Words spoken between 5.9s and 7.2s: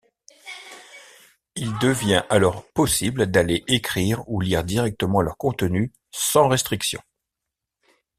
sans restrictions.